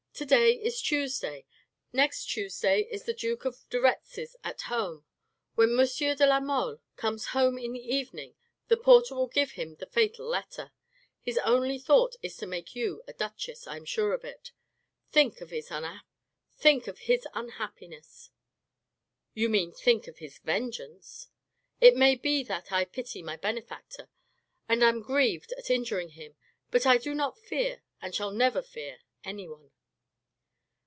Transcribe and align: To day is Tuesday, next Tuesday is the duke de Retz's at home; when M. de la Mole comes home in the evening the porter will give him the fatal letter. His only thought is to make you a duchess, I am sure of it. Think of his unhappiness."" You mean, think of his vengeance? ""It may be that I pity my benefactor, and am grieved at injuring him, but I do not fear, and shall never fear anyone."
To 0.15 0.25
day 0.25 0.53
is 0.53 0.79
Tuesday, 0.79 1.45
next 1.91 2.25
Tuesday 2.25 2.81
is 2.91 3.05
the 3.05 3.13
duke 3.13 3.47
de 3.71 3.81
Retz's 3.81 4.35
at 4.43 4.61
home; 4.63 5.03
when 5.55 5.71
M. 5.71 5.77
de 5.87 6.27
la 6.27 6.39
Mole 6.39 6.77
comes 6.95 7.27
home 7.27 7.57
in 7.57 7.71
the 7.73 7.79
evening 7.79 8.35
the 8.67 8.77
porter 8.77 9.15
will 9.15 9.27
give 9.29 9.51
him 9.53 9.75
the 9.77 9.87
fatal 9.87 10.27
letter. 10.27 10.73
His 11.23 11.39
only 11.39 11.79
thought 11.79 12.17
is 12.21 12.37
to 12.37 12.45
make 12.45 12.75
you 12.75 13.01
a 13.07 13.13
duchess, 13.13 13.65
I 13.65 13.77
am 13.77 13.85
sure 13.85 14.13
of 14.13 14.23
it. 14.23 14.51
Think 15.11 15.41
of 15.41 15.49
his 15.49 15.71
unhappiness."" 15.71 18.29
You 19.41 19.49
mean, 19.49 19.71
think 19.71 20.07
of 20.07 20.19
his 20.19 20.37
vengeance? 20.39 21.29
""It 21.81 21.95
may 21.95 22.13
be 22.13 22.43
that 22.43 22.71
I 22.71 22.85
pity 22.85 23.23
my 23.23 23.37
benefactor, 23.37 24.07
and 24.69 24.83
am 24.83 25.01
grieved 25.01 25.51
at 25.53 25.71
injuring 25.71 26.09
him, 26.09 26.35
but 26.69 26.85
I 26.85 26.99
do 26.99 27.15
not 27.15 27.39
fear, 27.39 27.81
and 27.99 28.13
shall 28.13 28.31
never 28.31 28.61
fear 28.61 28.99
anyone." 29.23 29.71